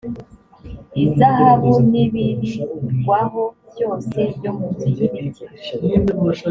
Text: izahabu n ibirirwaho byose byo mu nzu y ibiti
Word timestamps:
izahabu 1.05 1.71
n 1.89 1.93
ibirirwaho 2.03 3.43
byose 3.71 4.19
byo 4.37 4.51
mu 4.57 4.65
nzu 4.73 4.87
y 4.97 4.99
ibiti 5.07 5.43